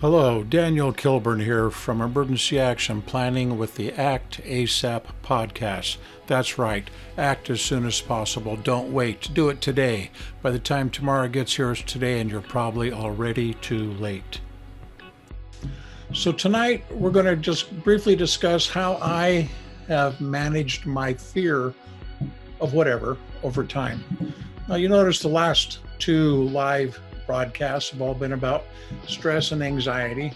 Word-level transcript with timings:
Hello, 0.00 0.44
Daniel 0.44 0.92
Kilburn 0.92 1.40
here 1.40 1.70
from 1.70 2.00
Emergency 2.00 2.56
Action 2.56 3.02
Planning 3.02 3.58
with 3.58 3.74
the 3.74 3.92
Act 3.94 4.40
ASAP 4.44 5.02
podcast. 5.24 5.96
That's 6.28 6.56
right, 6.56 6.88
act 7.16 7.50
as 7.50 7.60
soon 7.60 7.84
as 7.84 8.00
possible. 8.00 8.54
Don't 8.54 8.92
wait. 8.92 9.28
Do 9.34 9.48
it 9.48 9.60
today. 9.60 10.12
By 10.40 10.52
the 10.52 10.60
time 10.60 10.88
tomorrow 10.88 11.26
gets 11.26 11.56
here, 11.56 11.72
it's 11.72 11.82
today, 11.82 12.20
and 12.20 12.30
you're 12.30 12.42
probably 12.42 12.92
already 12.92 13.54
too 13.54 13.90
late. 13.94 14.40
So, 16.14 16.30
tonight 16.30 16.84
we're 16.92 17.10
going 17.10 17.26
to 17.26 17.34
just 17.34 17.76
briefly 17.82 18.14
discuss 18.14 18.68
how 18.68 19.00
I 19.02 19.50
have 19.88 20.20
managed 20.20 20.86
my 20.86 21.12
fear 21.12 21.74
of 22.60 22.72
whatever 22.72 23.16
over 23.42 23.64
time. 23.64 24.04
Now, 24.68 24.76
you 24.76 24.88
notice 24.88 25.18
the 25.18 25.26
last 25.26 25.80
two 25.98 26.44
live 26.50 27.00
broadcasts 27.28 27.90
have 27.90 28.02
all 28.02 28.14
been 28.14 28.32
about 28.32 28.64
stress 29.06 29.52
and 29.52 29.62
anxiety. 29.62 30.32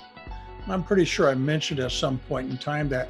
I'm 0.68 0.84
pretty 0.84 1.06
sure 1.06 1.28
I 1.28 1.34
mentioned 1.34 1.80
at 1.80 1.90
some 1.90 2.18
point 2.28 2.48
in 2.48 2.58
time 2.58 2.88
that 2.90 3.08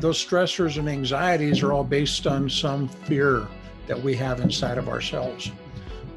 those 0.00 0.24
stressors 0.24 0.78
and 0.78 0.88
anxieties 0.88 1.62
are 1.62 1.72
all 1.72 1.84
based 1.84 2.26
on 2.26 2.48
some 2.48 2.88
fear 2.88 3.46
that 3.88 4.00
we 4.00 4.14
have 4.16 4.40
inside 4.40 4.78
of 4.78 4.88
ourselves. 4.88 5.50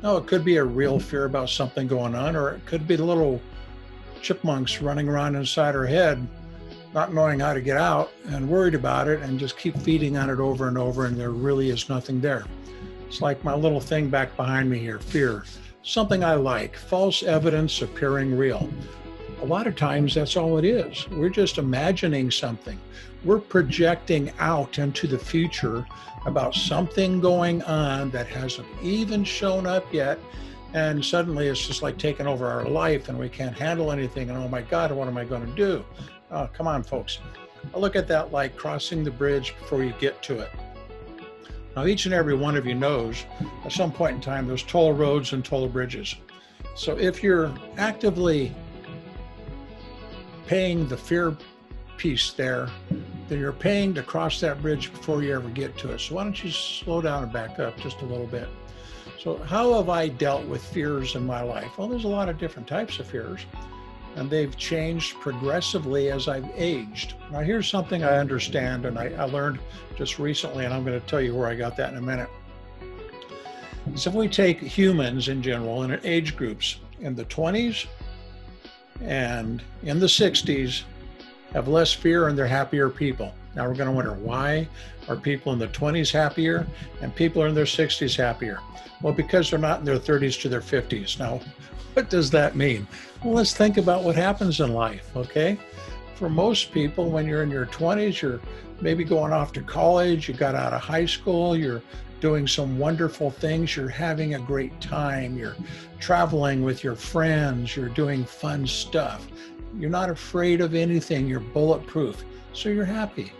Now, 0.03 0.17
it 0.17 0.27
could 0.27 0.45
be 0.45 0.57
a 0.57 0.63
real 0.63 0.99
fear 0.99 1.25
about 1.25 1.49
something 1.49 1.87
going 1.87 2.15
on, 2.15 2.35
or 2.35 2.51
it 2.51 2.65
could 2.65 2.87
be 2.87 2.95
little 2.95 3.41
chipmunks 4.21 4.81
running 4.81 5.09
around 5.09 5.35
inside 5.35 5.75
our 5.75 5.85
head, 5.85 6.25
not 6.93 7.13
knowing 7.13 7.39
how 7.39 7.53
to 7.53 7.61
get 7.61 7.77
out 7.77 8.11
and 8.27 8.47
worried 8.47 8.75
about 8.75 9.07
it 9.07 9.21
and 9.21 9.39
just 9.39 9.57
keep 9.57 9.75
feeding 9.77 10.15
on 10.15 10.29
it 10.29 10.39
over 10.39 10.67
and 10.67 10.77
over, 10.77 11.07
and 11.07 11.19
there 11.19 11.31
really 11.31 11.69
is 11.69 11.89
nothing 11.89 12.21
there. 12.21 12.45
It's 13.07 13.21
like 13.21 13.43
my 13.43 13.55
little 13.55 13.81
thing 13.81 14.09
back 14.09 14.37
behind 14.37 14.69
me 14.69 14.77
here 14.77 14.99
fear 14.99 15.43
something 15.83 16.23
I 16.23 16.35
like, 16.35 16.75
false 16.75 17.23
evidence 17.23 17.81
appearing 17.81 18.37
real. 18.37 18.69
A 19.41 19.45
lot 19.45 19.67
of 19.67 19.75
times 19.75 20.15
that's 20.15 20.35
all 20.35 20.57
it 20.57 20.65
is. 20.65 21.07
We're 21.09 21.29
just 21.29 21.57
imagining 21.57 22.29
something. 22.29 22.77
We're 23.23 23.39
projecting 23.39 24.31
out 24.39 24.79
into 24.79 25.07
the 25.07 25.17
future 25.17 25.85
about 26.25 26.53
something 26.53 27.21
going 27.21 27.61
on 27.63 28.09
that 28.11 28.27
hasn't 28.27 28.67
even 28.81 29.23
shown 29.23 29.65
up 29.65 29.85
yet. 29.93 30.19
And 30.73 31.03
suddenly 31.03 31.47
it's 31.47 31.65
just 31.65 31.81
like 31.81 31.97
taking 31.97 32.27
over 32.27 32.45
our 32.47 32.65
life 32.65 33.09
and 33.09 33.17
we 33.17 33.29
can't 33.29 33.57
handle 33.57 33.91
anything. 33.91 34.29
And 34.29 34.37
oh 34.37 34.47
my 34.47 34.61
God, 34.61 34.91
what 34.91 35.07
am 35.07 35.17
I 35.17 35.23
going 35.23 35.45
to 35.45 35.55
do? 35.55 35.83
Oh, 36.31 36.47
come 36.53 36.67
on, 36.67 36.83
folks. 36.83 37.19
I 37.73 37.79
look 37.79 37.95
at 37.95 38.07
that 38.09 38.31
like 38.31 38.55
crossing 38.55 39.03
the 39.03 39.11
bridge 39.11 39.55
before 39.59 39.83
you 39.83 39.93
get 39.99 40.21
to 40.23 40.39
it. 40.39 40.51
Now, 41.75 41.85
each 41.85 42.05
and 42.05 42.13
every 42.13 42.35
one 42.35 42.57
of 42.57 42.65
you 42.65 42.75
knows 42.75 43.25
at 43.63 43.71
some 43.71 43.91
point 43.91 44.15
in 44.15 44.21
time 44.21 44.47
there's 44.47 44.63
toll 44.63 44.93
roads 44.93 45.33
and 45.33 45.43
toll 45.45 45.67
bridges. 45.67 46.15
So 46.75 46.97
if 46.97 47.23
you're 47.23 47.53
actively 47.77 48.53
paying 50.47 50.87
the 50.87 50.97
fear 50.97 51.37
piece 51.97 52.31
there, 52.31 52.69
then 53.27 53.39
you're 53.39 53.51
paying 53.51 53.93
to 53.93 54.01
cross 54.01 54.39
that 54.39 54.61
bridge 54.61 54.91
before 54.91 55.21
you 55.21 55.35
ever 55.35 55.49
get 55.49 55.77
to 55.77 55.91
it. 55.91 55.99
So 55.99 56.15
why 56.15 56.23
don't 56.23 56.43
you 56.43 56.49
slow 56.49 57.01
down 57.01 57.23
and 57.23 57.31
back 57.31 57.59
up 57.59 57.77
just 57.79 58.01
a 58.01 58.05
little 58.05 58.27
bit? 58.27 58.47
So, 59.19 59.37
how 59.37 59.73
have 59.73 59.89
I 59.89 60.07
dealt 60.07 60.45
with 60.47 60.63
fears 60.63 61.15
in 61.15 61.25
my 61.25 61.41
life? 61.41 61.77
Well, 61.77 61.89
there's 61.89 62.05
a 62.05 62.09
lot 62.09 62.29
of 62.29 62.37
different 62.37 62.67
types 62.67 62.99
of 62.99 63.07
fears 63.07 63.41
and 64.15 64.29
they've 64.29 64.55
changed 64.57 65.19
progressively 65.19 66.11
as 66.11 66.27
I've 66.27 66.49
aged. 66.55 67.13
Now, 67.31 67.39
here's 67.39 67.69
something 67.69 68.03
I 68.03 68.17
understand, 68.17 68.85
and 68.85 68.97
I, 68.97 69.07
I 69.13 69.23
learned 69.23 69.59
just 69.95 70.19
recently, 70.19 70.65
and 70.65 70.73
I'm 70.73 70.83
going 70.83 70.99
to 70.99 71.05
tell 71.07 71.21
you 71.21 71.35
where 71.35 71.47
I 71.47 71.55
got 71.55 71.77
that 71.77 71.91
in 71.91 71.97
a 71.97 72.01
minute. 72.01 72.29
So, 73.95 74.09
if 74.09 74.15
we 74.15 74.27
take 74.27 74.59
humans 74.59 75.29
in 75.29 75.41
general 75.41 75.83
in 75.83 75.99
age 76.03 76.35
groups 76.35 76.79
in 76.99 77.15
the 77.15 77.25
20s 77.25 77.87
and 79.01 79.61
in 79.83 79.99
the 79.99 80.05
60s, 80.05 80.83
have 81.53 81.67
less 81.67 81.91
fear 81.93 82.27
and 82.27 82.37
they're 82.37 82.47
happier 82.47 82.89
people. 82.89 83.33
Now 83.55 83.67
we're 83.67 83.75
going 83.75 83.89
to 83.89 83.95
wonder 83.95 84.13
why 84.13 84.67
are 85.07 85.15
people 85.15 85.53
in 85.53 85.59
the 85.59 85.67
20s 85.67 86.11
happier 86.11 86.67
and 87.01 87.13
people 87.15 87.41
are 87.41 87.47
in 87.47 87.55
their 87.55 87.65
60s 87.65 88.15
happier? 88.15 88.59
Well, 89.01 89.13
because 89.13 89.49
they're 89.49 89.59
not 89.59 89.79
in 89.79 89.85
their 89.85 89.99
30s 89.99 90.39
to 90.41 90.49
their 90.49 90.61
50s. 90.61 91.17
Now, 91.19 91.41
what 91.93 92.09
does 92.09 92.29
that 92.31 92.55
mean? 92.55 92.87
Well, 93.23 93.33
let's 93.33 93.53
think 93.53 93.77
about 93.77 94.03
what 94.03 94.15
happens 94.15 94.59
in 94.59 94.73
life, 94.73 95.09
okay? 95.15 95.57
For 96.15 96.29
most 96.29 96.71
people, 96.71 97.09
when 97.09 97.27
you're 97.27 97.43
in 97.43 97.49
your 97.49 97.65
20s, 97.65 98.21
you're 98.21 98.39
maybe 98.81 99.03
going 99.03 99.33
off 99.33 99.51
to 99.53 99.61
college, 99.61 100.27
you 100.27 100.33
got 100.33 100.55
out 100.55 100.73
of 100.73 100.81
high 100.81 101.05
school, 101.05 101.55
you're 101.55 101.81
doing 102.19 102.47
some 102.47 102.77
wonderful 102.77 103.31
things, 103.31 103.75
you're 103.75 103.89
having 103.89 104.35
a 104.35 104.39
great 104.39 104.79
time, 104.81 105.37
you're 105.37 105.55
traveling 105.99 106.63
with 106.63 106.83
your 106.83 106.95
friends, 106.95 107.75
you're 107.75 107.89
doing 107.89 108.25
fun 108.25 108.67
stuff. 108.67 109.27
You're 109.77 109.89
not 109.89 110.09
afraid 110.09 110.61
of 110.61 110.73
anything, 110.73 111.27
you're 111.27 111.39
bulletproof, 111.39 112.23
so 112.53 112.69
you're 112.69 112.85
happy. 112.85 113.31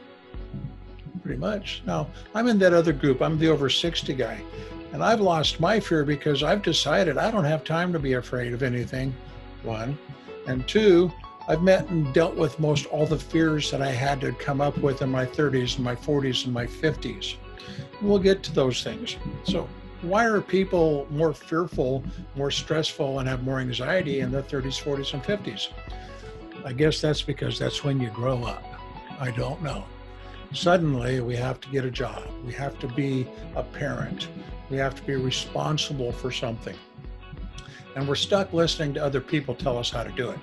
Pretty 1.24 1.40
much. 1.40 1.82
Now, 1.86 2.08
I'm 2.36 2.48
in 2.48 2.60
that 2.60 2.74
other 2.74 2.94
group, 2.94 3.22
I'm 3.22 3.38
the 3.38 3.50
over 3.50 3.70
60 3.70 4.14
guy. 4.14 4.42
And 4.94 5.04
I've 5.04 5.22
lost 5.22 5.60
my 5.60 5.80
fear 5.80 6.04
because 6.04 6.42
I've 6.44 6.64
decided 6.64 7.18
I 7.18 7.30
don't 7.30 7.44
have 7.44 7.64
time 7.64 7.94
to 7.94 8.00
be 8.00 8.14
afraid 8.14 8.54
of 8.54 8.64
anything, 8.64 9.14
one. 9.64 9.98
And 10.48 10.68
two, 10.68 11.12
I've 11.48 11.62
met 11.62 11.90
and 11.90 12.14
dealt 12.14 12.36
with 12.36 12.60
most 12.60 12.86
all 12.88 13.06
the 13.06 13.18
fears 13.18 13.72
that 13.72 13.82
I 13.82 13.92
had 13.92 14.22
to 14.22 14.32
come 14.34 14.62
up 14.62 14.78
with 14.78 15.02
in 15.02 15.10
my 15.10 15.26
30s 15.26 15.76
and 15.76 15.84
my 15.84 15.96
40s 15.96 16.46
and 16.46 16.54
my 16.54 16.66
50s. 16.66 17.36
We'll 18.02 18.20
get 18.20 18.44
to 18.44 18.54
those 18.54 18.84
things. 18.84 19.16
So, 19.44 19.68
why 20.02 20.26
are 20.26 20.40
people 20.42 21.08
more 21.10 21.34
fearful, 21.34 22.04
more 22.36 22.52
stressful, 22.52 23.20
and 23.20 23.28
have 23.28 23.44
more 23.44 23.60
anxiety 23.60 24.22
in 24.22 24.32
their 24.32 24.44
30s, 24.44 24.82
40s, 24.82 25.14
and 25.14 25.24
50s? 25.24 25.68
I 26.66 26.74
guess 26.74 27.02
that's 27.02 27.22
because 27.22 27.58
that's 27.58 27.84
when 27.84 28.00
you 28.00 28.10
grow 28.10 28.44
up. 28.44 28.64
I 29.20 29.32
don't 29.32 29.62
know. 29.62 29.86
Suddenly, 30.54 31.22
we 31.22 31.36
have 31.36 31.62
to 31.62 31.70
get 31.70 31.86
a 31.86 31.92
job. 31.92 32.24
We 32.46 32.54
have 32.54 32.80
to 32.80 32.88
be 32.88 33.28
a 33.56 33.64
parent. 33.64 34.28
We 34.70 34.78
have 34.78 34.96
to 34.96 35.04
be 35.04 35.16
responsible 35.16 36.12
for 36.12 36.32
something. 36.32 36.76
And 37.96 38.08
we're 38.08 38.16
stuck 38.16 38.54
listening 38.54 38.94
to 38.96 39.04
other 39.04 39.22
people 39.22 39.56
tell 39.56 39.78
us 39.78 39.90
how 39.90 40.04
to 40.04 40.12
do 40.12 40.32
it. 40.32 40.40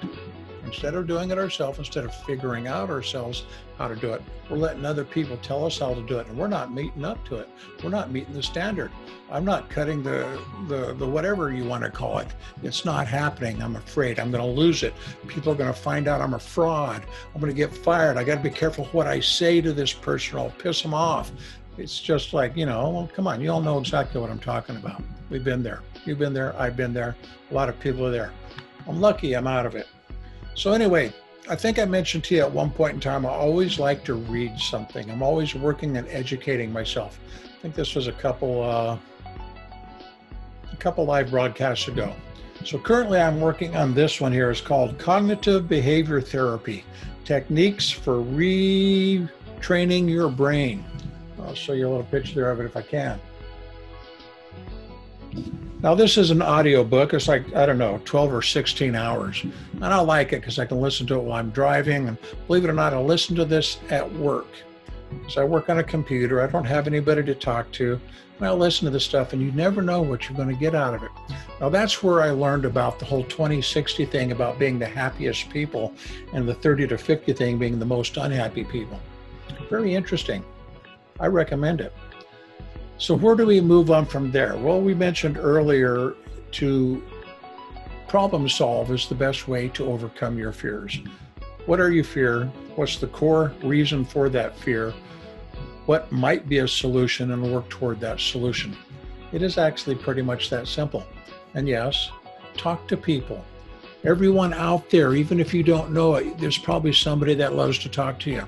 Instead 0.66 0.94
of 0.94 1.06
doing 1.06 1.30
it 1.30 1.38
ourselves, 1.38 1.78
instead 1.78 2.04
of 2.04 2.14
figuring 2.24 2.66
out 2.66 2.90
ourselves 2.90 3.44
how 3.78 3.86
to 3.86 3.94
do 3.94 4.12
it, 4.12 4.20
we're 4.50 4.56
letting 4.56 4.84
other 4.84 5.04
people 5.04 5.36
tell 5.38 5.64
us 5.64 5.78
how 5.78 5.94
to 5.94 6.02
do 6.02 6.18
it, 6.18 6.26
and 6.26 6.36
we're 6.36 6.48
not 6.48 6.74
meeting 6.74 7.04
up 7.04 7.24
to 7.28 7.36
it. 7.36 7.48
We're 7.82 7.90
not 7.90 8.10
meeting 8.10 8.34
the 8.34 8.42
standard. 8.42 8.90
I'm 9.30 9.44
not 9.44 9.70
cutting 9.70 10.02
the 10.02 10.38
the, 10.68 10.94
the 10.94 11.06
whatever 11.06 11.52
you 11.52 11.64
want 11.64 11.84
to 11.84 11.90
call 11.90 12.18
it. 12.18 12.28
It's 12.62 12.84
not 12.84 13.06
happening. 13.06 13.62
I'm 13.62 13.76
afraid. 13.76 14.18
I'm 14.18 14.30
going 14.30 14.42
to 14.42 14.60
lose 14.60 14.82
it. 14.82 14.92
People 15.28 15.52
are 15.52 15.56
going 15.56 15.72
to 15.72 15.78
find 15.78 16.08
out 16.08 16.20
I'm 16.20 16.34
a 16.34 16.38
fraud. 16.38 17.02
I'm 17.34 17.40
going 17.40 17.52
to 17.52 17.56
get 17.56 17.72
fired. 17.72 18.16
I 18.16 18.24
got 18.24 18.36
to 18.36 18.42
be 18.42 18.50
careful 18.50 18.86
what 18.86 19.06
I 19.06 19.20
say 19.20 19.60
to 19.60 19.72
this 19.72 19.92
person. 19.92 20.38
I'll 20.38 20.50
piss 20.50 20.82
them 20.82 20.94
off. 20.94 21.30
It's 21.78 22.00
just 22.00 22.32
like, 22.32 22.56
you 22.56 22.66
know, 22.66 22.88
well, 22.88 23.10
come 23.14 23.26
on, 23.26 23.40
you 23.40 23.50
all 23.50 23.60
know 23.60 23.78
exactly 23.78 24.20
what 24.20 24.30
I'm 24.30 24.38
talking 24.38 24.76
about. 24.76 25.02
We've 25.28 25.44
been 25.44 25.62
there. 25.62 25.82
You've 26.06 26.18
been 26.18 26.32
there. 26.32 26.58
I've 26.58 26.76
been 26.76 26.94
there. 26.94 27.16
A 27.50 27.54
lot 27.54 27.68
of 27.68 27.78
people 27.78 28.06
are 28.06 28.10
there. 28.10 28.32
I'm 28.88 29.00
lucky 29.00 29.34
I'm 29.34 29.46
out 29.46 29.66
of 29.66 29.74
it. 29.74 29.86
So, 30.56 30.72
anyway, 30.72 31.12
I 31.50 31.54
think 31.54 31.78
I 31.78 31.84
mentioned 31.84 32.24
to 32.24 32.34
you 32.34 32.40
at 32.40 32.50
one 32.50 32.70
point 32.70 32.94
in 32.94 33.00
time, 33.00 33.26
I 33.26 33.28
always 33.28 33.78
like 33.78 34.04
to 34.04 34.14
read 34.14 34.58
something. 34.58 35.08
I'm 35.10 35.22
always 35.22 35.54
working 35.54 35.98
and 35.98 36.08
educating 36.08 36.72
myself. 36.72 37.20
I 37.44 37.60
think 37.60 37.74
this 37.74 37.94
was 37.94 38.06
a 38.06 38.12
couple, 38.12 38.62
uh, 38.62 38.96
a 40.72 40.76
couple 40.78 41.04
live 41.04 41.30
broadcasts 41.30 41.88
ago. 41.88 42.10
So 42.64 42.78
currently 42.78 43.20
I'm 43.20 43.38
working 43.38 43.76
on 43.76 43.92
this 43.92 44.18
one 44.18 44.32
here. 44.32 44.50
It's 44.50 44.62
called 44.62 44.98
Cognitive 44.98 45.68
Behavior 45.68 46.22
Therapy, 46.22 46.84
Techniques 47.26 47.90
for 47.90 48.14
Retraining 48.14 50.08
Your 50.08 50.30
Brain. 50.30 50.82
I'll 51.42 51.54
show 51.54 51.74
you 51.74 51.86
a 51.86 51.90
little 51.90 52.04
picture 52.04 52.34
there 52.34 52.50
of 52.50 52.60
it 52.60 52.64
if 52.64 52.78
I 52.78 52.82
can. 52.82 53.20
Now 55.82 55.94
this 55.94 56.16
is 56.16 56.30
an 56.30 56.40
audio 56.40 56.82
book. 56.82 57.12
It's 57.12 57.28
like, 57.28 57.54
I 57.54 57.66
don't 57.66 57.76
know, 57.76 58.00
12 58.06 58.32
or 58.32 58.42
16 58.42 58.94
hours. 58.94 59.42
And 59.42 59.84
I 59.84 60.00
like 60.00 60.32
it 60.32 60.40
because 60.40 60.58
I 60.58 60.64
can 60.64 60.80
listen 60.80 61.06
to 61.08 61.16
it 61.16 61.22
while 61.22 61.38
I'm 61.38 61.50
driving. 61.50 62.08
And 62.08 62.16
believe 62.46 62.64
it 62.64 62.70
or 62.70 62.72
not, 62.72 62.94
I 62.94 62.98
listen 62.98 63.36
to 63.36 63.44
this 63.44 63.78
at 63.90 64.10
work. 64.14 64.48
So 65.28 65.42
I 65.42 65.44
work 65.44 65.68
on 65.68 65.78
a 65.78 65.84
computer. 65.84 66.40
I 66.40 66.46
don't 66.46 66.64
have 66.64 66.86
anybody 66.86 67.22
to 67.24 67.34
talk 67.34 67.70
to. 67.72 68.00
And 68.38 68.46
I 68.46 68.52
listen 68.52 68.86
to 68.86 68.90
this 68.90 69.04
stuff 69.04 69.34
and 69.34 69.42
you 69.42 69.52
never 69.52 69.82
know 69.82 70.00
what 70.00 70.28
you're 70.28 70.36
going 70.36 70.48
to 70.48 70.60
get 70.60 70.74
out 70.74 70.94
of 70.94 71.02
it. 71.02 71.10
Now 71.60 71.68
that's 71.68 72.02
where 72.02 72.22
I 72.22 72.30
learned 72.30 72.64
about 72.64 72.98
the 72.98 73.04
whole 73.04 73.24
2060 73.24 74.06
thing 74.06 74.32
about 74.32 74.58
being 74.58 74.78
the 74.78 74.86
happiest 74.86 75.50
people 75.50 75.94
and 76.32 76.48
the 76.48 76.54
30 76.54 76.86
to 76.88 76.98
50 76.98 77.34
thing 77.34 77.58
being 77.58 77.78
the 77.78 77.86
most 77.86 78.16
unhappy 78.16 78.64
people. 78.64 78.98
Very 79.68 79.94
interesting. 79.94 80.42
I 81.20 81.26
recommend 81.26 81.80
it. 81.82 81.92
So, 82.98 83.14
where 83.14 83.34
do 83.34 83.46
we 83.46 83.60
move 83.60 83.90
on 83.90 84.06
from 84.06 84.30
there? 84.32 84.56
Well, 84.56 84.80
we 84.80 84.94
mentioned 84.94 85.36
earlier 85.36 86.14
to 86.52 87.02
problem 88.08 88.48
solve 88.48 88.90
is 88.90 89.08
the 89.08 89.14
best 89.14 89.48
way 89.48 89.68
to 89.70 89.86
overcome 89.86 90.38
your 90.38 90.52
fears. 90.52 91.00
What 91.66 91.80
are 91.80 91.90
you 91.90 92.04
fear? 92.04 92.44
What's 92.76 92.98
the 92.98 93.08
core 93.08 93.52
reason 93.62 94.04
for 94.04 94.28
that 94.30 94.56
fear? 94.56 94.94
What 95.86 96.10
might 96.10 96.48
be 96.48 96.58
a 96.58 96.68
solution 96.68 97.32
and 97.32 97.52
work 97.52 97.68
toward 97.68 98.00
that 98.00 98.20
solution? 98.20 98.76
It 99.32 99.42
is 99.42 99.58
actually 99.58 99.96
pretty 99.96 100.22
much 100.22 100.50
that 100.50 100.68
simple. 100.68 101.04
And 101.54 101.68
yes, 101.68 102.10
talk 102.56 102.86
to 102.88 102.96
people 102.96 103.44
Everyone 104.06 104.52
out 104.52 104.88
there, 104.88 105.14
even 105.14 105.40
if 105.40 105.52
you 105.52 105.64
don't 105.64 105.90
know 105.90 106.14
it, 106.14 106.38
there's 106.38 106.58
probably 106.58 106.92
somebody 106.92 107.34
that 107.34 107.54
loves 107.54 107.76
to 107.80 107.88
talk 107.88 108.20
to 108.20 108.30
you. 108.30 108.46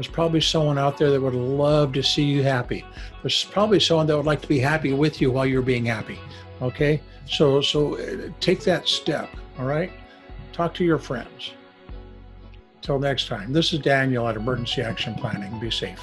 There's 0.00 0.08
probably 0.08 0.40
someone 0.40 0.78
out 0.78 0.96
there 0.96 1.10
that 1.10 1.20
would 1.20 1.34
love 1.34 1.92
to 1.92 2.02
see 2.02 2.22
you 2.22 2.42
happy. 2.42 2.86
There's 3.20 3.44
probably 3.44 3.78
someone 3.80 4.06
that 4.06 4.16
would 4.16 4.24
like 4.24 4.40
to 4.40 4.48
be 4.48 4.58
happy 4.58 4.94
with 4.94 5.20
you 5.20 5.30
while 5.30 5.44
you're 5.44 5.60
being 5.60 5.84
happy. 5.84 6.18
Okay? 6.62 7.02
So 7.26 7.60
so 7.60 7.98
uh, 7.98 8.30
take 8.40 8.64
that 8.64 8.88
step, 8.88 9.28
all 9.58 9.66
right? 9.66 9.92
Talk 10.54 10.72
to 10.76 10.84
your 10.84 10.96
friends. 10.96 11.52
Till 12.80 12.98
next 12.98 13.28
time. 13.28 13.52
This 13.52 13.74
is 13.74 13.80
Daniel 13.80 14.26
at 14.26 14.36
Emergency 14.36 14.80
Action 14.80 15.14
Planning. 15.16 15.60
Be 15.60 15.70
safe. 15.70 16.00